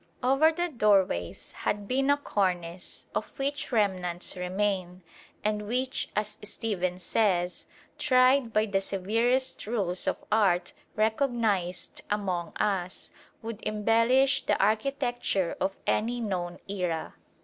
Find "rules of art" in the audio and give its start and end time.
9.67-10.73